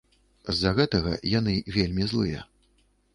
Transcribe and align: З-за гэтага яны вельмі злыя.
З-за 0.53 0.69
гэтага 0.79 1.11
яны 1.39 1.53
вельмі 1.75 2.03
злыя. 2.15 2.41